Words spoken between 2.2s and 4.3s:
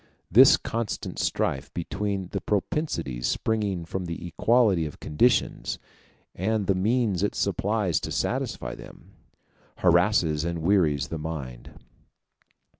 the propensities springing from the